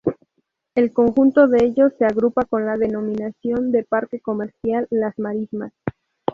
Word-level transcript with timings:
El 0.73 0.93
conjunto 0.93 1.47
de 1.47 1.63
ellos 1.63 1.93
se 1.99 2.05
agrupa 2.05 2.45
con 2.45 2.65
la 2.65 2.75
denominación 2.75 3.71
de 3.71 3.83
parque 3.83 4.19
comercial 4.19 4.87
"Las 4.89 5.19
Marismas". 5.19 5.73